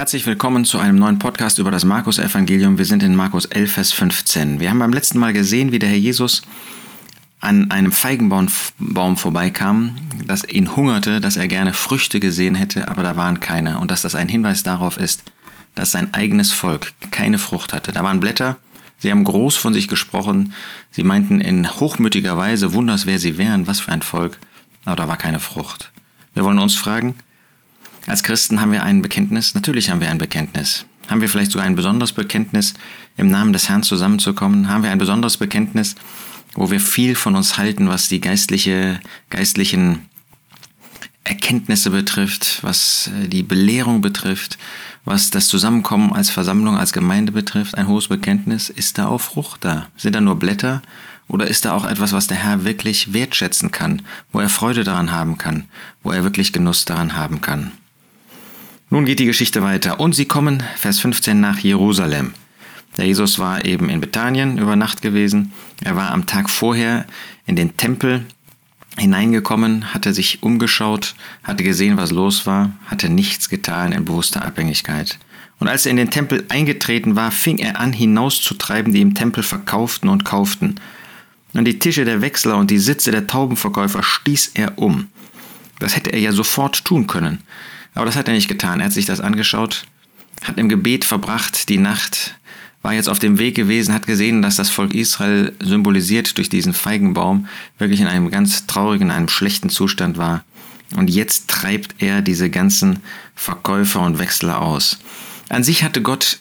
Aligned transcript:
Herzlich 0.00 0.24
willkommen 0.24 0.64
zu 0.64 0.78
einem 0.78 0.96
neuen 0.96 1.18
Podcast 1.18 1.58
über 1.58 1.70
das 1.70 1.84
Markus-Evangelium. 1.84 2.78
Wir 2.78 2.86
sind 2.86 3.02
in 3.02 3.14
Markus 3.14 3.44
11, 3.44 3.70
Vers 3.70 3.92
15. 3.92 4.58
Wir 4.58 4.70
haben 4.70 4.78
beim 4.78 4.94
letzten 4.94 5.18
Mal 5.18 5.34
gesehen, 5.34 5.72
wie 5.72 5.78
der 5.78 5.90
Herr 5.90 5.98
Jesus 5.98 6.40
an 7.40 7.70
einem 7.70 7.92
Feigenbaum 7.92 8.48
vorbeikam, 9.18 9.96
dass 10.24 10.48
ihn 10.48 10.74
hungerte, 10.74 11.20
dass 11.20 11.36
er 11.36 11.48
gerne 11.48 11.74
Früchte 11.74 12.18
gesehen 12.18 12.54
hätte, 12.54 12.88
aber 12.88 13.02
da 13.02 13.16
waren 13.16 13.40
keine. 13.40 13.78
Und 13.78 13.90
dass 13.90 14.00
das 14.00 14.14
ein 14.14 14.30
Hinweis 14.30 14.62
darauf 14.62 14.96
ist, 14.96 15.22
dass 15.74 15.92
sein 15.92 16.14
eigenes 16.14 16.50
Volk 16.50 16.94
keine 17.10 17.36
Frucht 17.36 17.74
hatte. 17.74 17.92
Da 17.92 18.02
waren 18.02 18.20
Blätter, 18.20 18.56
sie 18.96 19.10
haben 19.10 19.24
groß 19.24 19.56
von 19.56 19.74
sich 19.74 19.86
gesprochen, 19.86 20.54
sie 20.90 21.02
meinten 21.02 21.42
in 21.42 21.68
hochmütiger 21.68 22.38
Weise, 22.38 22.72
wunders 22.72 23.04
wer 23.04 23.18
sie 23.18 23.36
wären, 23.36 23.66
was 23.66 23.80
für 23.80 23.92
ein 23.92 24.00
Volk, 24.00 24.38
aber 24.86 24.96
da 24.96 25.08
war 25.08 25.18
keine 25.18 25.40
Frucht. 25.40 25.92
Wir 26.32 26.42
wollen 26.42 26.58
uns 26.58 26.74
fragen, 26.74 27.16
als 28.06 28.22
Christen 28.22 28.60
haben 28.60 28.72
wir 28.72 28.82
ein 28.82 29.02
Bekenntnis? 29.02 29.54
Natürlich 29.54 29.90
haben 29.90 30.00
wir 30.00 30.10
ein 30.10 30.18
Bekenntnis. 30.18 30.86
Haben 31.08 31.20
wir 31.20 31.28
vielleicht 31.28 31.50
sogar 31.50 31.66
ein 31.66 31.74
besonderes 31.74 32.12
Bekenntnis, 32.12 32.74
im 33.16 33.28
Namen 33.28 33.52
des 33.52 33.68
Herrn 33.68 33.82
zusammenzukommen? 33.82 34.68
Haben 34.68 34.84
wir 34.84 34.90
ein 34.90 34.98
besonderes 34.98 35.36
Bekenntnis, 35.36 35.96
wo 36.54 36.70
wir 36.70 36.80
viel 36.80 37.14
von 37.14 37.36
uns 37.36 37.58
halten, 37.58 37.88
was 37.88 38.08
die 38.08 38.20
geistliche, 38.20 39.00
geistlichen 39.28 40.08
Erkenntnisse 41.24 41.90
betrifft, 41.90 42.58
was 42.62 43.08
äh, 43.08 43.28
die 43.28 43.42
Belehrung 43.42 44.00
betrifft, 44.00 44.58
was 45.04 45.30
das 45.30 45.48
Zusammenkommen 45.48 46.12
als 46.12 46.30
Versammlung, 46.30 46.76
als 46.76 46.92
Gemeinde 46.92 47.32
betrifft, 47.32 47.76
ein 47.76 47.88
hohes 47.88 48.08
Bekenntnis, 48.08 48.70
ist 48.70 48.98
da 48.98 49.06
auch 49.06 49.20
Frucht 49.20 49.64
da? 49.64 49.88
Sind 49.96 50.14
da 50.14 50.20
nur 50.20 50.38
Blätter 50.38 50.82
oder 51.28 51.46
ist 51.46 51.64
da 51.64 51.72
auch 51.72 51.84
etwas, 51.84 52.12
was 52.12 52.26
der 52.26 52.36
Herr 52.36 52.64
wirklich 52.64 53.12
wertschätzen 53.12 53.70
kann, 53.70 54.02
wo 54.32 54.40
er 54.40 54.48
Freude 54.48 54.84
daran 54.84 55.12
haben 55.12 55.38
kann, 55.38 55.64
wo 56.02 56.10
er 56.10 56.24
wirklich 56.24 56.52
Genuss 56.52 56.84
daran 56.84 57.14
haben 57.14 57.40
kann? 57.40 57.72
Nun 58.92 59.04
geht 59.04 59.20
die 59.20 59.26
Geschichte 59.26 59.62
weiter 59.62 60.00
und 60.00 60.16
sie 60.16 60.24
kommen, 60.24 60.64
Vers 60.74 60.98
15, 60.98 61.38
nach 61.38 61.60
Jerusalem. 61.60 62.34
Der 62.96 63.06
Jesus 63.06 63.38
war 63.38 63.64
eben 63.64 63.88
in 63.88 64.00
Bethanien 64.00 64.58
über 64.58 64.74
Nacht 64.74 65.00
gewesen. 65.00 65.52
Er 65.84 65.94
war 65.94 66.10
am 66.10 66.26
Tag 66.26 66.50
vorher 66.50 67.06
in 67.46 67.54
den 67.54 67.76
Tempel 67.76 68.26
hineingekommen, 68.98 69.94
hatte 69.94 70.12
sich 70.12 70.42
umgeschaut, 70.42 71.14
hatte 71.44 71.62
gesehen, 71.62 71.98
was 71.98 72.10
los 72.10 72.46
war, 72.46 72.72
hatte 72.86 73.08
nichts 73.08 73.48
getan 73.48 73.92
in 73.92 74.04
bewusster 74.04 74.44
Abhängigkeit. 74.44 75.20
Und 75.60 75.68
als 75.68 75.86
er 75.86 75.92
in 75.92 75.96
den 75.96 76.10
Tempel 76.10 76.44
eingetreten 76.48 77.14
war, 77.14 77.30
fing 77.30 77.58
er 77.58 77.78
an 77.78 77.92
hinauszutreiben, 77.92 78.92
die 78.92 79.02
im 79.02 79.14
Tempel 79.14 79.44
verkauften 79.44 80.08
und 80.08 80.24
kauften. 80.24 80.80
Und 81.54 81.64
die 81.64 81.78
Tische 81.78 82.04
der 82.04 82.22
Wechsler 82.22 82.56
und 82.56 82.72
die 82.72 82.78
Sitze 82.78 83.12
der 83.12 83.28
Taubenverkäufer 83.28 84.02
stieß 84.02 84.50
er 84.54 84.78
um. 84.78 85.06
Das 85.78 85.94
hätte 85.94 86.10
er 86.10 86.18
ja 86.18 86.32
sofort 86.32 86.84
tun 86.84 87.06
können. 87.06 87.38
Aber 88.00 88.06
das 88.06 88.16
hat 88.16 88.28
er 88.28 88.34
nicht 88.34 88.48
getan. 88.48 88.80
Er 88.80 88.86
hat 88.86 88.94
sich 88.94 89.04
das 89.04 89.20
angeschaut, 89.20 89.84
hat 90.42 90.56
im 90.56 90.70
Gebet 90.70 91.04
verbracht 91.04 91.68
die 91.68 91.76
Nacht, 91.76 92.34
war 92.80 92.94
jetzt 92.94 93.10
auf 93.10 93.18
dem 93.18 93.38
Weg 93.38 93.54
gewesen, 93.54 93.92
hat 93.92 94.06
gesehen, 94.06 94.40
dass 94.40 94.56
das 94.56 94.70
Volk 94.70 94.94
Israel 94.94 95.52
symbolisiert 95.60 96.38
durch 96.38 96.48
diesen 96.48 96.72
Feigenbaum 96.72 97.46
wirklich 97.76 98.00
in 98.00 98.06
einem 98.06 98.30
ganz 98.30 98.66
traurigen, 98.66 99.08
in 99.08 99.14
einem 99.14 99.28
schlechten 99.28 99.68
Zustand 99.68 100.16
war. 100.16 100.44
Und 100.96 101.10
jetzt 101.10 101.48
treibt 101.48 101.96
er 101.98 102.22
diese 102.22 102.48
ganzen 102.48 103.00
Verkäufer 103.34 104.00
und 104.00 104.18
Wechsler 104.18 104.62
aus. 104.62 104.98
An 105.50 105.62
sich 105.62 105.84
hatte 105.84 106.00
Gott 106.00 106.38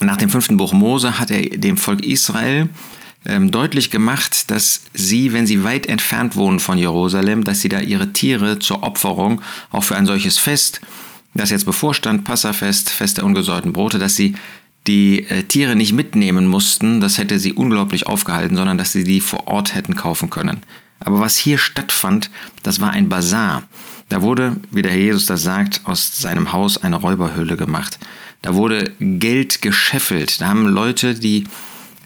nach 0.00 0.16
dem 0.16 0.30
fünften 0.30 0.56
Buch 0.56 0.72
Mose 0.72 1.18
hat 1.18 1.30
er 1.30 1.42
dem 1.50 1.76
Volk 1.76 2.02
Israel 2.02 2.70
ähm, 3.24 3.50
deutlich 3.50 3.90
gemacht, 3.90 4.50
dass 4.50 4.82
sie, 4.94 5.32
wenn 5.32 5.46
sie 5.46 5.64
weit 5.64 5.86
entfernt 5.86 6.36
wohnen 6.36 6.60
von 6.60 6.78
Jerusalem, 6.78 7.44
dass 7.44 7.60
sie 7.60 7.68
da 7.68 7.80
ihre 7.80 8.12
Tiere 8.12 8.58
zur 8.58 8.82
Opferung, 8.82 9.42
auch 9.70 9.84
für 9.84 9.96
ein 9.96 10.06
solches 10.06 10.38
Fest, 10.38 10.80
das 11.34 11.50
jetzt 11.50 11.66
bevorstand, 11.66 12.24
Passafest, 12.24 12.90
Fest 12.90 13.18
der 13.18 13.24
ungesäuerten 13.24 13.72
Brote, 13.72 13.98
dass 13.98 14.16
sie 14.16 14.34
die 14.86 15.24
äh, 15.28 15.42
Tiere 15.42 15.76
nicht 15.76 15.92
mitnehmen 15.92 16.46
mussten, 16.46 17.00
das 17.00 17.18
hätte 17.18 17.38
sie 17.38 17.52
unglaublich 17.52 18.06
aufgehalten, 18.06 18.56
sondern 18.56 18.78
dass 18.78 18.92
sie 18.92 19.04
die 19.04 19.20
vor 19.20 19.46
Ort 19.46 19.74
hätten 19.74 19.94
kaufen 19.94 20.30
können. 20.30 20.60
Aber 21.00 21.20
was 21.20 21.36
hier 21.36 21.58
stattfand, 21.58 22.30
das 22.62 22.80
war 22.80 22.90
ein 22.90 23.08
Bazar. 23.08 23.62
Da 24.08 24.22
wurde, 24.22 24.56
wie 24.70 24.82
der 24.82 24.92
Herr 24.92 24.98
Jesus 24.98 25.26
das 25.26 25.42
sagt, 25.42 25.82
aus 25.84 26.18
seinem 26.18 26.52
Haus 26.52 26.78
eine 26.78 26.96
Räuberhöhle 26.96 27.56
gemacht. 27.56 27.98
Da 28.42 28.54
wurde 28.54 28.92
Geld 28.98 29.62
gescheffelt. 29.62 30.40
Da 30.40 30.48
haben 30.48 30.66
Leute 30.66 31.14
die 31.14 31.44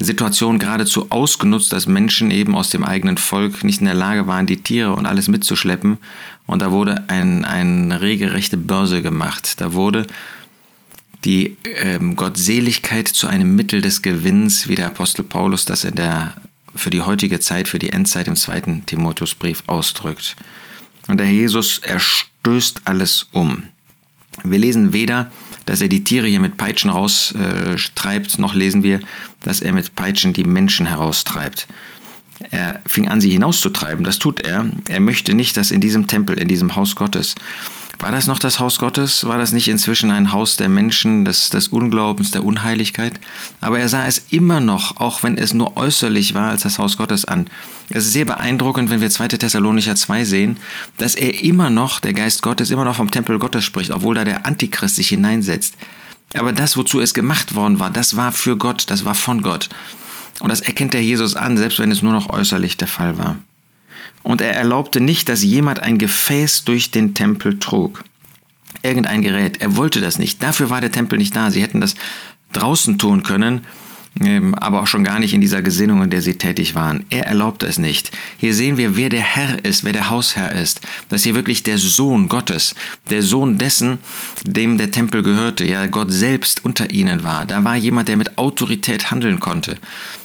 Situation 0.04 0.58
geradezu 0.58 1.10
ausgenutzt, 1.10 1.72
dass 1.72 1.86
Menschen 1.86 2.30
eben 2.30 2.54
aus 2.54 2.70
dem 2.70 2.84
eigenen 2.84 3.18
Volk 3.18 3.64
nicht 3.64 3.80
in 3.80 3.86
der 3.86 3.94
Lage 3.94 4.26
waren, 4.26 4.46
die 4.46 4.62
Tiere 4.62 4.94
und 4.94 5.06
alles 5.06 5.28
mitzuschleppen. 5.28 5.98
Und 6.46 6.62
da 6.62 6.70
wurde 6.70 7.04
ein, 7.08 7.44
eine 7.44 8.00
regelrechte 8.00 8.56
Börse 8.56 9.02
gemacht. 9.02 9.60
Da 9.60 9.72
wurde 9.72 10.06
die 11.24 11.56
ähm, 11.76 12.16
Gottseligkeit 12.16 13.08
zu 13.08 13.26
einem 13.26 13.54
Mittel 13.54 13.80
des 13.80 14.02
Gewinns, 14.02 14.68
wie 14.68 14.74
der 14.74 14.86
Apostel 14.86 15.22
Paulus 15.22 15.64
das 15.64 15.84
in 15.84 15.94
der, 15.94 16.34
für 16.74 16.90
die 16.90 17.02
heutige 17.02 17.38
Zeit, 17.40 17.68
für 17.68 17.78
die 17.78 17.90
Endzeit 17.90 18.28
im 18.28 18.36
zweiten 18.36 18.84
Timotheusbrief 18.86 19.62
ausdrückt. 19.66 20.36
Und 21.08 21.18
der 21.18 21.30
Jesus, 21.30 21.78
er 21.78 22.00
stößt 22.00 22.82
alles 22.84 23.28
um. 23.32 23.64
Wir 24.44 24.58
lesen 24.58 24.92
weder, 24.92 25.30
dass 25.66 25.80
er 25.80 25.88
die 25.88 26.04
Tiere 26.04 26.26
hier 26.26 26.40
mit 26.40 26.56
Peitschen 26.56 26.90
raustreibt, 26.90 28.38
noch 28.38 28.54
lesen 28.54 28.82
wir, 28.82 29.00
dass 29.40 29.60
er 29.60 29.72
mit 29.72 29.94
Peitschen 29.94 30.32
die 30.32 30.44
Menschen 30.44 30.86
heraustreibt. 30.86 31.66
Er 32.50 32.80
fing 32.86 33.08
an, 33.08 33.20
sie 33.20 33.30
hinauszutreiben, 33.30 34.04
das 34.04 34.18
tut 34.18 34.40
er. 34.40 34.68
Er 34.88 35.00
möchte 35.00 35.34
nicht, 35.34 35.56
dass 35.56 35.70
in 35.70 35.80
diesem 35.80 36.06
Tempel, 36.06 36.38
in 36.38 36.48
diesem 36.48 36.74
Haus 36.74 36.96
Gottes, 36.96 37.34
war 38.02 38.10
das 38.10 38.26
noch 38.26 38.40
das 38.40 38.58
Haus 38.58 38.80
Gottes? 38.80 39.24
War 39.26 39.38
das 39.38 39.52
nicht 39.52 39.68
inzwischen 39.68 40.10
ein 40.10 40.32
Haus 40.32 40.56
der 40.56 40.68
Menschen, 40.68 41.24
des, 41.24 41.50
des 41.50 41.68
Unglaubens, 41.68 42.32
der 42.32 42.44
Unheiligkeit? 42.44 43.20
Aber 43.60 43.78
er 43.78 43.88
sah 43.88 44.08
es 44.08 44.26
immer 44.30 44.58
noch, 44.58 44.96
auch 44.96 45.22
wenn 45.22 45.38
es 45.38 45.54
nur 45.54 45.76
äußerlich 45.76 46.34
war, 46.34 46.50
als 46.50 46.62
das 46.62 46.80
Haus 46.80 46.96
Gottes 46.96 47.24
an. 47.24 47.46
Es 47.90 48.06
ist 48.06 48.12
sehr 48.12 48.24
beeindruckend, 48.24 48.90
wenn 48.90 49.00
wir 49.00 49.08
2. 49.08 49.28
Thessalonicher 49.28 49.94
2 49.94 50.24
sehen, 50.24 50.56
dass 50.98 51.14
er 51.14 51.44
immer 51.44 51.70
noch, 51.70 52.00
der 52.00 52.12
Geist 52.12 52.42
Gottes, 52.42 52.72
immer 52.72 52.84
noch 52.84 52.96
vom 52.96 53.12
Tempel 53.12 53.38
Gottes 53.38 53.64
spricht, 53.64 53.92
obwohl 53.92 54.16
da 54.16 54.24
der 54.24 54.46
Antichrist 54.46 54.96
sich 54.96 55.08
hineinsetzt. 55.08 55.76
Aber 56.34 56.52
das, 56.52 56.76
wozu 56.76 57.00
es 57.00 57.14
gemacht 57.14 57.54
worden 57.54 57.78
war, 57.78 57.90
das 57.90 58.16
war 58.16 58.32
für 58.32 58.56
Gott, 58.56 58.86
das 58.88 59.04
war 59.04 59.14
von 59.14 59.42
Gott. 59.42 59.68
Und 60.40 60.48
das 60.48 60.60
erkennt 60.60 60.92
der 60.92 61.04
Jesus 61.04 61.36
an, 61.36 61.56
selbst 61.56 61.78
wenn 61.78 61.92
es 61.92 62.02
nur 62.02 62.12
noch 62.12 62.30
äußerlich 62.30 62.76
der 62.76 62.88
Fall 62.88 63.16
war 63.16 63.36
und 64.22 64.40
er 64.40 64.54
erlaubte 64.54 65.00
nicht, 65.00 65.28
dass 65.28 65.42
jemand 65.42 65.80
ein 65.80 65.98
Gefäß 65.98 66.64
durch 66.64 66.90
den 66.90 67.14
Tempel 67.14 67.58
trug. 67.58 68.04
Irgendein 68.82 69.22
Gerät. 69.22 69.60
Er 69.60 69.76
wollte 69.76 70.00
das 70.00 70.18
nicht. 70.18 70.42
Dafür 70.42 70.70
war 70.70 70.80
der 70.80 70.92
Tempel 70.92 71.18
nicht 71.18 71.36
da. 71.36 71.50
Sie 71.50 71.62
hätten 71.62 71.80
das 71.80 71.94
draußen 72.52 72.98
tun 72.98 73.22
können 73.22 73.62
ähm, 74.20 74.54
aber 74.54 74.82
auch 74.82 74.86
schon 74.86 75.04
gar 75.04 75.18
nicht 75.18 75.32
in 75.32 75.40
dieser 75.40 75.62
Gesinnung, 75.62 76.02
in 76.02 76.10
der 76.10 76.20
sie 76.20 76.34
tätig 76.34 76.74
waren. 76.74 77.04
Er 77.08 77.26
erlaubte 77.26 77.66
es 77.66 77.78
nicht. 77.78 78.10
Hier 78.36 78.54
sehen 78.54 78.76
wir, 78.76 78.96
wer 78.96 79.08
der 79.08 79.22
Herr 79.22 79.64
ist, 79.64 79.84
wer 79.84 79.92
der 79.92 80.10
Hausherr 80.10 80.52
ist. 80.52 80.80
Dass 81.08 81.22
hier 81.22 81.34
wirklich 81.34 81.62
der 81.62 81.78
Sohn 81.78 82.28
Gottes, 82.28 82.74
der 83.08 83.22
Sohn 83.22 83.58
dessen, 83.58 83.98
dem 84.44 84.76
der 84.76 84.90
Tempel 84.90 85.22
gehörte, 85.22 85.64
ja 85.64 85.86
Gott 85.86 86.12
selbst 86.12 86.64
unter 86.64 86.90
ihnen 86.90 87.24
war. 87.24 87.46
Da 87.46 87.64
war 87.64 87.76
jemand, 87.76 88.08
der 88.08 88.18
mit 88.18 88.36
Autorität 88.36 89.10
handeln 89.10 89.40
konnte. 89.40 89.78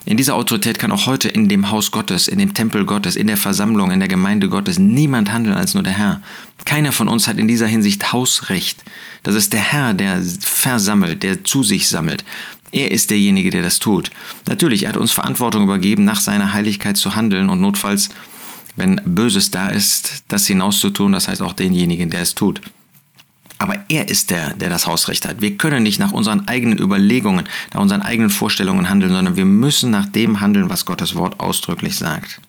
In 0.08 0.16
dieser 0.16 0.36
Autorität 0.36 0.80
kann 0.80 0.94
auch 0.94 1.06
heute 1.06 1.28
in 1.28 1.50
dem 1.50 1.70
Haus 1.70 1.92
Gottes, 1.92 2.30
in 2.30 2.40
dem 2.40 2.54
Tempel 2.54 2.86
Gottes, 2.86 3.18
in 3.18 3.28
der 3.28 3.36
Versammlung, 3.36 3.92
in 3.92 4.00
der 4.00 4.08
Gemeinde 4.08 4.48
Gottes 4.48 4.80
niemand 4.80 5.34
handeln 5.34 5.58
als 5.58 5.74
nur 5.74 5.84
der 5.84 5.92
Herr. 5.92 6.22
Keiner 6.64 6.94
von 6.94 7.10
uns 7.10 7.28
hat 7.28 7.38
in 7.38 7.50
dieser 7.50 7.68
Hinsicht 7.68 8.14
Hausrecht. 8.14 8.86
Das 9.24 9.36
ist 9.36 9.52
der 9.52 9.60
Herr, 9.60 9.94
der 9.94 10.24
versammelt, 10.40 11.24
der 11.24 11.44
zu 11.44 11.62
sich 11.62 11.90
sammelt. 11.90 12.24
Er 12.72 12.92
ist 12.92 13.10
derjenige, 13.10 13.50
der 13.50 13.64
das 13.64 13.80
tut. 13.80 14.10
Natürlich, 14.48 14.84
er 14.84 14.90
hat 14.90 14.98
uns 14.98 15.12
Verantwortung 15.12 15.64
übergeben, 15.64 16.06
nach 16.06 16.22
seiner 16.22 16.54
Heiligkeit 16.54 16.96
zu 16.96 17.18
handeln 17.18 17.50
und 17.50 17.60
notfalls, 17.60 18.08
wenn 18.78 19.02
Böses 19.04 19.52
da 19.52 19.68
ist, 19.68 20.24
das 20.30 20.48
hinauszutun, 20.48 21.12
das 21.12 21.28
heißt 21.28 21.42
auch 21.42 21.52
denjenigen, 21.52 22.10
der 22.10 22.22
es 22.22 22.34
tut. 22.34 22.62
Aber 23.68 23.84
er 23.90 24.08
ist 24.08 24.30
der, 24.30 24.54
der 24.54 24.70
das 24.70 24.88
Hausrecht 24.88 25.28
hat. 25.28 25.42
Wir 25.42 25.58
können 25.58 25.84
nicht 25.84 26.00
nach 26.00 26.14
unseren 26.14 26.48
eigenen 26.48 26.80
Überlegungen, 26.80 27.50
nach 27.74 27.82
unseren 27.82 28.02
eigenen 28.02 28.30
Vorstellungen 28.30 28.90
handeln, 28.90 29.12
sondern 29.12 29.36
wir 29.36 29.44
müssen 29.44 29.92
nach 29.92 30.06
dem 30.06 30.40
handeln, 30.40 30.70
was 30.70 30.86
Gottes 30.86 31.16
Wort 31.16 31.42
ausdrücklich 31.42 31.98
sagt. 31.98 32.40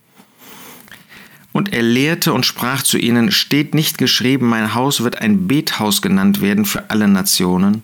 Und 1.53 1.73
er 1.73 1.83
lehrte 1.83 2.33
und 2.33 2.47
sprach 2.47 2.83
zu 2.83 2.99
ihnen, 2.99 3.33
steht 3.33 3.75
nicht 3.75 3.99
geschrieben, 3.99 4.47
mein 4.47 4.77
Haus 4.77 5.03
wird 5.03 5.21
ein 5.21 5.49
Bethaus 5.49 6.03
genannt 6.03 6.41
werden 6.41 6.65
für 6.65 6.89
alle 6.89 7.09
Nationen. 7.09 7.83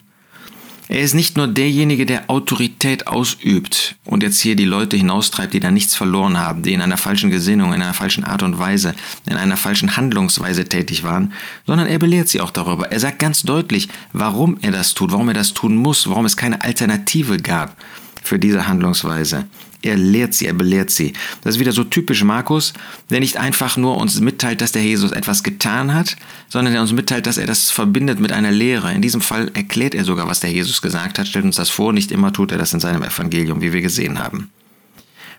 Er 0.87 1.01
ist 1.01 1.13
nicht 1.13 1.35
nur 1.35 1.49
derjenige, 1.49 2.05
der 2.05 2.29
Autorität 2.29 2.74
ausübt 3.07 3.95
und 4.05 4.23
jetzt 4.23 4.39
hier 4.39 4.55
die 4.55 4.65
Leute 4.65 4.95
hinaustreibt, 4.95 5.53
die 5.53 5.59
da 5.59 5.71
nichts 5.71 5.95
verloren 5.95 6.37
haben, 6.37 6.61
die 6.61 6.73
in 6.73 6.81
einer 6.81 6.97
falschen 6.97 7.29
Gesinnung, 7.29 7.73
in 7.73 7.81
einer 7.81 7.93
falschen 7.93 8.23
Art 8.23 8.43
und 8.43 8.59
Weise, 8.59 8.95
in 9.25 9.37
einer 9.37 9.57
falschen 9.57 9.97
Handlungsweise 9.97 10.65
tätig 10.65 11.03
waren, 11.03 11.33
sondern 11.65 11.87
er 11.87 11.99
belehrt 11.99 12.29
sie 12.29 12.41
auch 12.41 12.51
darüber. 12.51 12.91
Er 12.91 12.99
sagt 12.99 13.19
ganz 13.19 13.43
deutlich, 13.43 13.89
warum 14.13 14.57
er 14.61 14.71
das 14.71 14.93
tut, 14.93 15.11
warum 15.11 15.27
er 15.29 15.33
das 15.33 15.53
tun 15.53 15.75
muss, 15.75 16.09
warum 16.09 16.25
es 16.25 16.37
keine 16.37 16.61
Alternative 16.61 17.37
gab 17.37 17.75
für 18.23 18.39
diese 18.39 18.67
Handlungsweise. 18.67 19.45
Er 19.85 19.97
lehrt 19.97 20.33
sie, 20.33 20.47
er 20.47 20.53
belehrt 20.53 20.89
sie. 20.89 21.13
Das 21.41 21.55
ist 21.55 21.59
wieder 21.59 21.71
so 21.71 21.83
typisch 21.83 22.23
Markus, 22.23 22.73
der 23.09 23.19
nicht 23.19 23.37
einfach 23.37 23.77
nur 23.77 23.97
uns 23.97 24.19
mitteilt, 24.19 24.61
dass 24.61 24.71
der 24.71 24.83
Jesus 24.83 25.11
etwas 25.11 25.43
getan 25.43 25.93
hat, 25.93 26.15
sondern 26.49 26.73
der 26.73 26.81
uns 26.81 26.91
mitteilt, 26.91 27.27
dass 27.27 27.37
er 27.37 27.45
das 27.45 27.71
verbindet 27.71 28.19
mit 28.19 28.31
einer 28.31 28.51
Lehre. 28.51 28.93
In 28.93 29.01
diesem 29.01 29.21
Fall 29.21 29.51
erklärt 29.53 29.93
er 29.93 30.03
sogar, 30.03 30.27
was 30.27 30.39
der 30.39 30.51
Jesus 30.51 30.81
gesagt 30.81 31.19
hat, 31.19 31.27
stellt 31.27 31.45
uns 31.45 31.57
das 31.57 31.69
vor. 31.69 31.93
Nicht 31.93 32.11
immer 32.11 32.33
tut 32.33 32.51
er 32.51 32.57
das 32.57 32.73
in 32.73 32.79
seinem 32.79 33.03
Evangelium, 33.03 33.61
wie 33.61 33.73
wir 33.73 33.81
gesehen 33.81 34.19
haben. 34.19 34.49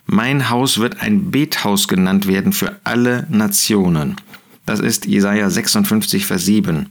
Mein 0.07 0.51
Haus 0.51 0.79
wird 0.79 1.03
ein 1.03 1.33
Bethaus 1.33 1.89
genannt 1.89 2.29
werden 2.29 2.53
für 2.53 2.79
alle 2.85 3.27
Nationen. 3.29 4.17
Das 4.65 4.79
ist 4.79 5.07
Jesaja 5.07 5.51
56, 5.51 6.27
Vers 6.27 6.45
7. 6.45 6.91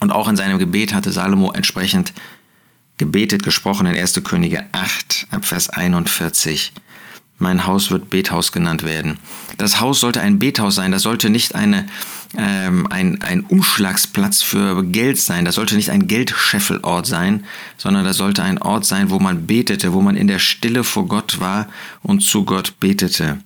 Und 0.00 0.10
auch 0.10 0.28
in 0.28 0.36
seinem 0.36 0.58
Gebet 0.58 0.92
hatte 0.92 1.12
Salomo 1.12 1.52
entsprechend 1.52 2.12
gebetet, 2.98 3.42
gesprochen 3.42 3.86
in 3.86 3.96
1. 3.96 4.22
Könige 4.24 4.64
8, 4.72 5.05
ab 5.30 5.44
Vers 5.44 5.70
41. 5.70 6.72
Mein 7.38 7.66
Haus 7.66 7.90
wird 7.90 8.08
Bethaus 8.08 8.50
genannt 8.50 8.82
werden. 8.82 9.18
Das 9.58 9.80
Haus 9.80 10.00
sollte 10.00 10.22
ein 10.22 10.38
Bethaus 10.38 10.74
sein, 10.76 10.90
das 10.90 11.02
sollte 11.02 11.28
nicht 11.28 11.54
eine, 11.54 11.86
ähm, 12.36 12.86
ein, 12.88 13.20
ein 13.20 13.42
Umschlagsplatz 13.42 14.42
für 14.42 14.82
Geld 14.84 15.18
sein, 15.18 15.44
das 15.44 15.56
sollte 15.56 15.76
nicht 15.76 15.90
ein 15.90 16.06
Geldscheffelort 16.06 17.06
sein, 17.06 17.44
sondern 17.76 18.04
das 18.04 18.16
sollte 18.16 18.42
ein 18.42 18.60
Ort 18.62 18.86
sein, 18.86 19.10
wo 19.10 19.18
man 19.18 19.46
betete, 19.46 19.92
wo 19.92 20.00
man 20.00 20.16
in 20.16 20.28
der 20.28 20.38
Stille 20.38 20.82
vor 20.82 21.06
Gott 21.08 21.38
war 21.38 21.68
und 22.02 22.20
zu 22.20 22.44
Gott 22.46 22.80
betete. 22.80 23.38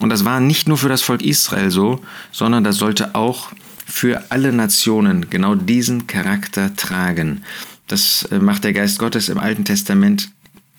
Und 0.00 0.10
das 0.10 0.24
war 0.24 0.40
nicht 0.40 0.68
nur 0.68 0.78
für 0.78 0.88
das 0.88 1.02
Volk 1.02 1.22
Israel 1.22 1.70
so, 1.70 2.00
sondern 2.32 2.64
das 2.64 2.76
sollte 2.76 3.14
auch 3.14 3.50
für 3.86 4.24
alle 4.30 4.52
Nationen 4.52 5.30
genau 5.30 5.54
diesen 5.54 6.06
Charakter 6.06 6.74
tragen. 6.76 7.42
Das 7.86 8.28
äh, 8.30 8.38
macht 8.38 8.64
der 8.64 8.72
Geist 8.72 8.98
Gottes 8.98 9.28
im 9.28 9.38
Alten 9.38 9.64
Testament 9.64 10.30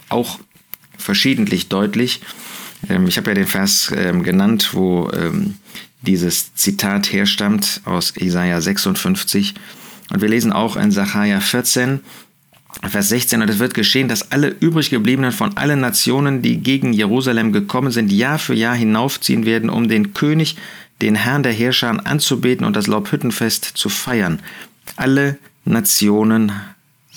auch 0.09 0.39
verschiedentlich 0.97 1.69
deutlich. 1.69 2.21
Ähm, 2.89 3.07
ich 3.07 3.17
habe 3.17 3.29
ja 3.29 3.35
den 3.35 3.47
Vers 3.47 3.91
ähm, 3.95 4.23
genannt, 4.23 4.69
wo 4.73 5.09
ähm, 5.11 5.55
dieses 6.01 6.53
Zitat 6.55 7.11
herstammt 7.11 7.81
aus 7.85 8.13
Isaiah 8.17 8.61
56. 8.61 9.55
Und 10.11 10.21
wir 10.21 10.29
lesen 10.29 10.53
auch 10.53 10.75
in 10.75 10.91
Sacharja 10.91 11.39
14, 11.39 11.99
Vers 12.87 13.09
16, 13.09 13.41
und 13.41 13.49
es 13.49 13.59
wird 13.59 13.73
geschehen, 13.73 14.07
dass 14.07 14.31
alle 14.31 14.55
übrig 14.59 14.89
gebliebenen 14.89 15.31
von 15.31 15.57
allen 15.57 15.81
Nationen, 15.81 16.41
die 16.41 16.57
gegen 16.57 16.93
Jerusalem 16.93 17.51
gekommen 17.51 17.91
sind, 17.91 18.11
Jahr 18.11 18.39
für 18.39 18.53
Jahr 18.53 18.75
hinaufziehen 18.75 19.45
werden, 19.45 19.69
um 19.69 19.87
den 19.87 20.13
König, 20.13 20.55
den 21.01 21.15
Herrn 21.15 21.43
der 21.43 21.51
Herrscher 21.51 22.05
anzubeten 22.05 22.65
und 22.65 22.75
das 22.75 22.87
Laubhüttenfest 22.87 23.65
zu 23.65 23.89
feiern. 23.89 24.39
Alle 24.95 25.37
Nationen 25.65 26.51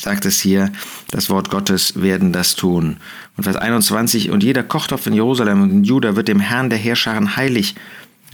sagt 0.02 0.24
es 0.26 0.40
hier, 0.40 0.72
das 1.10 1.30
Wort 1.30 1.48
Gottes 1.48 2.02
werden 2.02 2.32
das 2.32 2.56
tun. 2.56 2.96
Und 3.36 3.44
Vers 3.44 3.56
21, 3.56 4.30
und 4.30 4.42
jeder 4.42 4.64
Kochtopf 4.64 5.06
in 5.06 5.14
Jerusalem 5.14 5.62
und 5.62 5.70
in 5.70 5.84
Juda 5.84 6.16
wird 6.16 6.26
dem 6.26 6.40
Herrn 6.40 6.70
der 6.70 6.78
Herrscharen 6.78 7.36
heilig 7.36 7.76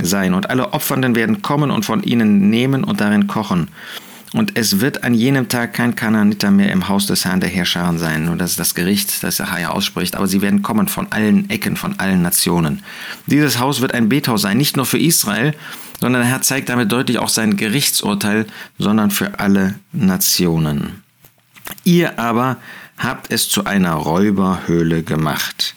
sein, 0.01 0.33
und 0.33 0.49
alle 0.49 0.73
Opfernden 0.73 1.15
werden 1.15 1.43
kommen 1.43 1.71
und 1.71 1.85
von 1.85 2.03
ihnen 2.03 2.49
nehmen 2.49 2.85
und 2.85 3.01
darin 3.01 3.27
kochen. 3.27 3.69
Und 4.35 4.59
es 4.59 4.81
wird 4.81 5.05
an 5.05 5.15
jenem 5.15 5.49
Tag 5.49 5.75
kein 5.75 5.97
Kananiter 5.97 6.51
mehr 6.51 6.71
im 6.71 6.89
Haus 6.89 7.07
des 7.07 7.25
Herrn 7.25 7.41
der 7.41 7.49
Herrscharen 7.49 7.99
sein. 7.99 8.29
Und 8.29 8.39
das 8.39 8.53
ist 8.53 8.61
das 8.61 8.75
Gericht, 8.75 9.23
das 9.23 9.41
Achaia 9.41 9.71
ausspricht. 9.71 10.17
Aber 10.17 10.27
sie 10.27 10.43
werden 10.43 10.61
kommen 10.61 10.87
von 10.87 11.11
allen 11.11 11.49
Ecken, 11.49 11.77
von 11.77 11.99
allen 11.99 12.21
Nationen. 12.21 12.83
Dieses 13.27 13.59
Haus 13.59 13.81
wird 13.81 13.95
ein 13.95 14.11
Bethaus 14.11 14.43
sein, 14.43 14.59
nicht 14.59 14.77
nur 14.77 14.85
für 14.85 14.99
Israel, 14.99 15.55
sondern 15.99 16.23
der 16.23 16.31
Herr 16.31 16.43
zeigt 16.43 16.69
damit 16.69 16.93
deutlich 16.93 17.19
auch 17.19 17.31
sein 17.31 17.57
Gerichtsurteil, 17.57 18.47
sondern 18.79 19.11
für 19.11 19.39
alle 19.39 19.77
Nationen. 19.93 21.03
Ihr 21.89 22.19
aber 22.19 22.59
habt 22.99 23.33
es 23.33 23.49
zu 23.49 23.65
einer 23.65 23.95
Räuberhöhle 23.95 25.03
gemacht. 25.03 25.73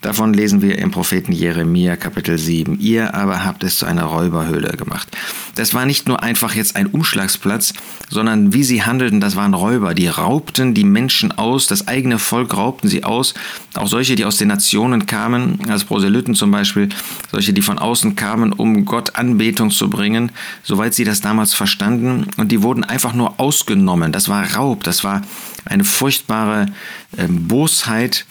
Davon 0.00 0.32
lesen 0.32 0.62
wir 0.62 0.78
im 0.78 0.90
Propheten 0.90 1.30
Jeremia 1.30 1.94
Kapitel 1.94 2.38
7. 2.38 2.80
Ihr 2.80 3.12
aber 3.14 3.44
habt 3.44 3.62
es 3.64 3.76
zu 3.76 3.84
einer 3.84 4.04
Räuberhöhle 4.04 4.70
gemacht. 4.70 5.14
Das 5.56 5.74
war 5.74 5.84
nicht 5.84 6.08
nur 6.08 6.22
einfach 6.22 6.54
jetzt 6.54 6.74
ein 6.74 6.86
Umschlagsplatz, 6.86 7.74
sondern 8.08 8.54
wie 8.54 8.64
sie 8.64 8.82
handelten, 8.82 9.20
das 9.20 9.36
waren 9.36 9.52
Räuber. 9.52 9.92
Die 9.92 10.06
raubten 10.06 10.72
die 10.72 10.84
Menschen 10.84 11.32
aus, 11.32 11.66
das 11.66 11.86
eigene 11.86 12.18
Volk 12.18 12.56
raubten 12.56 12.88
sie 12.88 13.04
aus. 13.04 13.34
Auch 13.74 13.88
solche, 13.88 14.14
die 14.14 14.24
aus 14.24 14.38
den 14.38 14.48
Nationen 14.48 15.04
kamen, 15.04 15.58
als 15.68 15.84
Proselyten 15.84 16.34
zum 16.34 16.50
Beispiel, 16.50 16.88
solche, 17.30 17.52
die 17.52 17.60
von 17.60 17.78
außen 17.78 18.16
kamen, 18.16 18.54
um 18.54 18.86
Gott 18.86 19.16
Anbetung 19.16 19.70
zu 19.70 19.90
bringen, 19.90 20.32
soweit 20.62 20.94
sie 20.94 21.04
das 21.04 21.20
damals 21.20 21.52
verstanden. 21.52 22.26
Und 22.38 22.52
die 22.52 22.62
wurden 22.62 22.84
einfach 22.84 23.12
nur 23.12 23.38
ausgenommen. 23.38 24.12
Das 24.12 24.30
war 24.30 24.50
Raub, 24.54 24.82
das 24.82 25.04
war 25.04 25.20
eine 25.66 25.84
furchtbare 25.84 26.72
äh, 27.18 27.26
Bosheit 27.28 28.24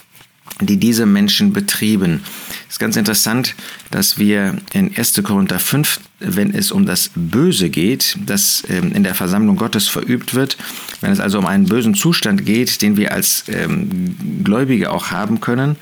die 0.62 0.78
diese 0.78 1.06
Menschen 1.06 1.54
betrieben. 1.54 2.22
Es 2.68 2.76
ist 2.76 2.80
ganz 2.80 2.96
interessant, 2.96 3.56
dass 3.92 4.18
wir 4.18 4.58
in 4.74 4.96
1. 4.96 5.22
Korinther 5.24 5.60
5, 5.60 6.00
wenn 6.20 6.54
es 6.54 6.72
um 6.72 6.86
das 6.86 7.12
Böse 7.16 7.70
geht, 7.70 8.18
das 8.26 8.64
ähm, 8.70 8.92
in 8.92 9.04
der 9.04 9.16
Versammlung 9.16 9.56
Gottes 9.56 9.88
verübt 9.88 10.34
wird, 10.34 10.58
wenn 11.02 11.12
es 11.12 11.20
also 11.20 11.40
um 11.40 11.46
einen 11.46 11.66
bösen 11.66 11.96
Zustand 11.96 12.46
geht, 12.46 12.82
den 12.82 12.98
wir 12.98 13.14
als 13.14 13.46
ähm, 13.48 14.44
Gläubige 14.44 14.92
auch 14.92 15.12
haben 15.12 15.40
können, 15.40 15.78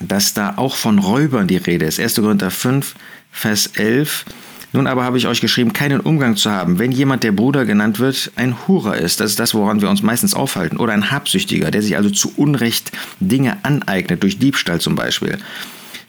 dass 0.00 0.34
da 0.34 0.54
auch 0.56 0.76
von 0.76 0.98
Räubern 0.98 1.46
die 1.46 1.56
Rede 1.56 1.86
ist. 1.86 2.00
1. 2.00 2.16
Korinther 2.16 2.50
5, 2.50 2.94
Vers 3.32 3.68
11. 3.74 4.24
Nun 4.72 4.86
aber 4.86 5.04
habe 5.04 5.18
ich 5.18 5.26
euch 5.26 5.40
geschrieben, 5.40 5.72
keinen 5.72 6.00
Umgang 6.00 6.36
zu 6.36 6.50
haben, 6.50 6.78
wenn 6.78 6.92
jemand, 6.92 7.24
der 7.24 7.32
Bruder 7.32 7.64
genannt 7.64 7.98
wird, 7.98 8.30
ein 8.36 8.54
Hurer 8.68 8.96
ist. 8.96 9.20
Das 9.20 9.30
ist 9.30 9.40
das, 9.40 9.54
woran 9.54 9.80
wir 9.80 9.90
uns 9.90 10.02
meistens 10.02 10.34
aufhalten. 10.34 10.76
Oder 10.76 10.92
ein 10.92 11.10
Habsüchtiger, 11.10 11.70
der 11.70 11.82
sich 11.82 11.96
also 11.96 12.10
zu 12.10 12.32
Unrecht 12.36 12.92
Dinge 13.18 13.58
aneignet, 13.64 14.22
durch 14.22 14.38
Diebstahl 14.38 14.80
zum 14.80 14.94
Beispiel. 14.94 15.38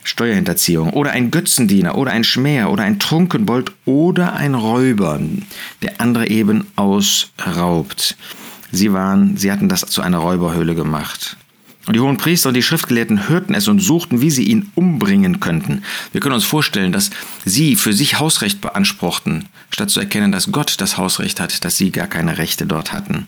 Steuerhinterziehung 0.04 0.92
oder 0.92 1.12
ein 1.12 1.32
Götzendiener 1.32 1.96
oder 1.98 2.12
ein 2.12 2.24
Schmäher 2.24 2.72
oder 2.72 2.84
ein 2.84 3.00
Trunkenbold 3.00 3.72
oder 3.86 4.34
ein 4.34 4.56
Räuber, 4.56 5.20
der 5.82 6.02
andere 6.02 6.28
eben 6.28 6.68
ausraubt. 6.76 8.18
Sie 8.72 8.94
waren, 8.94 9.38
sie 9.38 9.52
hatten 9.52 9.70
das 9.70 9.82
zu 9.82 10.02
einer 10.02 10.18
Räuberhöhle 10.20 10.76
gemacht. 10.76 11.38
Und 11.88 11.96
die 11.96 12.00
hohen 12.00 12.18
Priester 12.18 12.50
und 12.50 12.56
die 12.56 12.62
Schriftgelehrten 12.62 13.28
hörten 13.28 13.56
es 13.56 13.68
und 13.68 13.80
suchten, 13.80 14.22
wie 14.22 14.30
sie 14.30 14.44
ihn 14.44 14.72
umbringen 14.76 15.40
könnten. 15.40 15.84
Wir 16.12 16.22
können 16.22 16.36
uns 16.36 16.46
vorstellen, 16.46 16.92
dass 16.92 17.10
sie 17.44 17.76
für 17.76 17.94
sich 17.94 18.20
Hausrecht 18.20 18.62
beanspruchten, 18.62 19.50
statt 19.72 19.90
zu 19.90 20.00
erkennen, 20.00 20.32
dass 20.32 20.52
Gott 20.52 20.76
das 20.80 20.98
Hausrecht 20.98 21.40
hat, 21.40 21.66
dass 21.66 21.78
sie 21.78 21.92
gar 21.92 22.08
keine 22.08 22.38
Rechte 22.38 22.68
dort 22.68 22.94
hatten. 22.94 23.28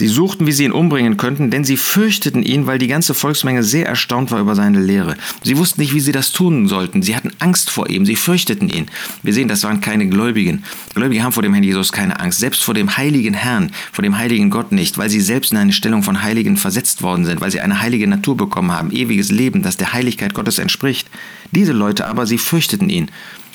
Sie 0.00 0.08
suchten, 0.08 0.46
wie 0.46 0.52
sie 0.52 0.64
ihn 0.64 0.72
umbringen 0.72 1.18
könnten, 1.18 1.50
denn 1.50 1.62
sie 1.62 1.76
fürchteten 1.76 2.42
ihn, 2.42 2.66
weil 2.66 2.78
die 2.78 2.86
ganze 2.86 3.12
Volksmenge 3.12 3.62
sehr 3.62 3.86
erstaunt 3.86 4.30
war 4.30 4.40
über 4.40 4.54
seine 4.54 4.80
Lehre. 4.80 5.14
Sie 5.42 5.58
wussten 5.58 5.82
nicht, 5.82 5.92
wie 5.92 6.00
sie 6.00 6.10
das 6.10 6.32
tun 6.32 6.68
sollten. 6.68 7.02
Sie 7.02 7.14
hatten 7.14 7.32
Angst 7.38 7.68
vor 7.68 7.90
ihm, 7.90 8.06
sie 8.06 8.16
fürchteten 8.16 8.70
ihn. 8.70 8.86
Wir 9.22 9.34
sehen, 9.34 9.46
das 9.46 9.62
waren 9.62 9.82
keine 9.82 10.08
Gläubigen. 10.08 10.64
Gläubige 10.94 11.22
haben 11.22 11.34
vor 11.34 11.42
dem 11.42 11.52
Herrn 11.52 11.64
Jesus 11.64 11.92
keine 11.92 12.18
Angst, 12.18 12.38
selbst 12.38 12.64
vor 12.64 12.72
dem 12.72 12.96
heiligen 12.96 13.34
Herrn, 13.34 13.72
vor 13.92 14.02
dem 14.02 14.16
heiligen 14.16 14.48
Gott 14.48 14.72
nicht, 14.72 14.96
weil 14.96 15.10
sie 15.10 15.20
selbst 15.20 15.52
in 15.52 15.58
eine 15.58 15.74
Stellung 15.74 16.02
von 16.02 16.22
Heiligen 16.22 16.56
versetzt 16.56 17.02
worden 17.02 17.26
sind, 17.26 17.42
weil 17.42 17.50
sie 17.50 17.60
eine 17.60 17.82
heilige 17.82 18.06
Natur 18.06 18.38
bekommen 18.38 18.72
haben, 18.72 18.92
ewiges 18.92 19.30
Leben, 19.30 19.62
das 19.62 19.76
der 19.76 19.92
Heiligkeit 19.92 20.32
Gottes 20.32 20.58
entspricht. 20.58 21.10
Diese 21.50 21.72
Leute 21.72 22.06
aber, 22.06 22.26
sie 22.26 22.38
fürchteten 22.38 22.88
ihn 22.88 23.10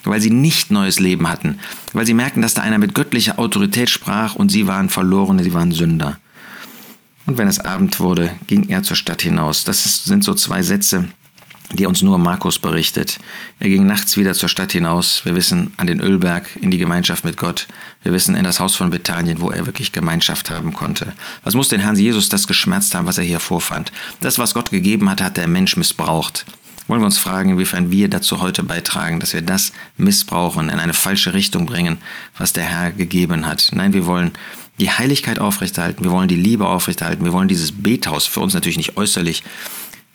weil 0.07 0.21
sie 0.21 0.29
nicht 0.29 0.69
neues 0.69 0.99
Leben 0.99 1.27
hatten, 1.27 1.57
weil 1.93 2.05
sie 2.05 2.13
merkten, 2.13 2.43
dass 2.43 2.53
da 2.53 2.61
einer 2.61 2.77
mit 2.77 2.93
göttlicher 2.93 3.39
Autorität 3.39 3.89
sprach 3.89 4.35
und 4.35 4.51
sie 4.51 4.67
waren 4.67 4.89
Verlorene, 4.89 5.43
sie 5.43 5.55
waren 5.55 5.71
Sünder. 5.71 6.19
Und 7.25 7.37
wenn 7.37 7.47
es 7.47 7.59
Abend 7.59 7.99
wurde, 7.99 8.31
ging 8.47 8.69
er 8.69 8.83
zur 8.83 8.95
Stadt 8.95 9.21
hinaus. 9.21 9.63
Das 9.63 10.03
sind 10.05 10.23
so 10.23 10.33
zwei 10.35 10.61
Sätze, 10.61 11.05
die 11.73 11.87
uns 11.87 12.01
nur 12.03 12.19
Markus 12.19 12.59
berichtet. 12.59 13.19
Er 13.59 13.69
ging 13.69 13.87
nachts 13.87 14.15
wieder 14.17 14.33
zur 14.33 14.49
Stadt 14.49 14.71
hinaus. 14.71 15.25
Wir 15.25 15.35
wissen 15.35 15.73
an 15.77 15.87
den 15.87 16.01
Ölberg, 16.01 16.47
in 16.61 16.69
die 16.69 16.77
Gemeinschaft 16.77 17.25
mit 17.25 17.37
Gott. 17.37 17.67
Wir 18.03 18.13
wissen 18.13 18.35
in 18.35 18.43
das 18.43 18.59
Haus 18.59 18.75
von 18.75 18.91
Bethanien, 18.91 19.41
wo 19.41 19.49
er 19.49 19.65
wirklich 19.65 19.91
Gemeinschaft 19.91 20.51
haben 20.51 20.73
konnte. 20.73 21.13
Was 21.43 21.55
muss 21.55 21.69
den 21.69 21.79
Herrn 21.79 21.95
Jesus 21.95 22.29
das 22.29 22.45
geschmerzt 22.45 22.93
haben, 22.93 23.07
was 23.07 23.17
er 23.17 23.23
hier 23.23 23.39
vorfand? 23.39 23.91
Das, 24.19 24.37
was 24.37 24.53
Gott 24.53 24.69
gegeben 24.69 25.09
hat, 25.09 25.21
hat 25.21 25.37
der 25.37 25.47
Mensch 25.47 25.75
missbraucht. 25.77 26.45
Wollen 26.87 27.01
wir 27.01 27.07
uns 27.07 27.17
fragen, 27.17 27.49
inwiefern 27.49 27.89
wir 27.89 28.09
dazu 28.09 28.41
heute 28.41 28.61
beitragen, 28.61 29.19
dass 29.19 29.33
wir 29.33 29.41
das 29.41 29.71
missbrauchen, 29.97 30.69
in 30.69 30.77
eine 30.77 30.93
falsche 30.93 31.33
Richtung 31.33 31.65
bringen, 31.65 31.97
was 32.37 32.53
der 32.53 32.65
Herr 32.65 32.91
gegeben 32.91 33.47
hat? 33.47 33.71
Nein, 33.73 33.93
wir 33.93 34.05
wollen 34.05 34.33
die 34.79 34.89
Heiligkeit 34.89 35.39
aufrechterhalten, 35.39 36.03
wir 36.03 36.11
wollen 36.11 36.27
die 36.27 36.35
Liebe 36.35 36.67
aufrechterhalten, 36.67 37.23
wir 37.23 37.33
wollen 37.33 37.47
dieses 37.47 37.71
Bethaus, 37.71 38.25
für 38.25 38.41
uns 38.41 38.53
natürlich 38.53 38.77
nicht 38.77 38.97
äußerlich, 38.97 39.43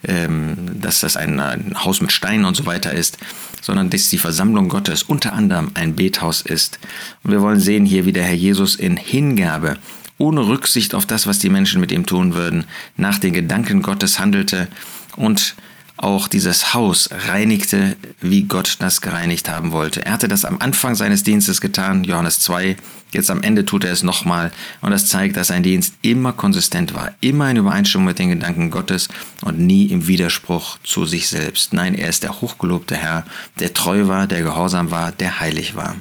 ähm, 0.03 0.55
dass 0.79 0.99
das 0.99 1.17
ein, 1.17 1.39
ein, 1.39 1.75
Haus 1.83 2.01
mit 2.01 2.11
Steinen 2.11 2.45
und 2.45 2.55
so 2.55 2.65
weiter 2.65 2.91
ist, 2.91 3.17
sondern 3.61 3.89
dass 3.89 4.09
die 4.09 4.17
Versammlung 4.17 4.69
Gottes 4.69 5.03
unter 5.03 5.33
anderem 5.33 5.71
ein 5.75 5.95
Bethaus 5.95 6.41
ist. 6.41 6.79
Und 7.23 7.31
wir 7.31 7.41
wollen 7.41 7.59
sehen 7.59 7.85
hier, 7.85 8.05
wie 8.05 8.13
der 8.13 8.23
Herr 8.23 8.33
Jesus 8.33 8.75
in 8.75 8.97
Hingabe, 8.97 9.77
ohne 10.17 10.47
Rücksicht 10.47 10.95
auf 10.95 11.05
das, 11.05 11.27
was 11.27 11.39
die 11.39 11.49
Menschen 11.49 11.81
mit 11.81 11.91
ihm 11.91 12.05
tun 12.05 12.33
würden, 12.33 12.65
nach 12.97 13.17
den 13.17 13.33
Gedanken 13.33 13.81
Gottes 13.81 14.19
handelte 14.19 14.67
und 15.15 15.55
auch 16.03 16.27
dieses 16.27 16.73
Haus 16.73 17.09
reinigte, 17.11 17.95
wie 18.19 18.43
Gott 18.43 18.77
das 18.79 19.01
gereinigt 19.01 19.49
haben 19.49 19.71
wollte. 19.71 20.05
Er 20.05 20.13
hatte 20.13 20.27
das 20.27 20.45
am 20.45 20.59
Anfang 20.59 20.95
seines 20.95 21.23
Dienstes 21.23 21.61
getan, 21.61 22.03
Johannes 22.03 22.39
2. 22.41 22.77
Jetzt 23.11 23.29
am 23.29 23.43
Ende 23.43 23.65
tut 23.65 23.83
er 23.83 23.91
es 23.91 24.03
nochmal. 24.03 24.51
Und 24.81 24.91
das 24.91 25.07
zeigt, 25.07 25.37
dass 25.37 25.47
sein 25.47 25.63
Dienst 25.63 25.95
immer 26.01 26.33
konsistent 26.33 26.93
war, 26.93 27.11
immer 27.21 27.49
in 27.49 27.57
Übereinstimmung 27.57 28.07
mit 28.07 28.19
den 28.19 28.29
Gedanken 28.29 28.71
Gottes 28.71 29.09
und 29.41 29.59
nie 29.59 29.85
im 29.87 30.07
Widerspruch 30.07 30.77
zu 30.83 31.05
sich 31.05 31.27
selbst. 31.27 31.73
Nein, 31.73 31.95
er 31.95 32.09
ist 32.09 32.23
der 32.23 32.41
hochgelobte 32.41 32.95
Herr, 32.95 33.25
der 33.59 33.73
treu 33.73 34.07
war, 34.07 34.27
der 34.27 34.41
gehorsam 34.41 34.91
war, 34.91 35.11
der 35.11 35.39
heilig 35.39 35.75
war. 35.75 35.95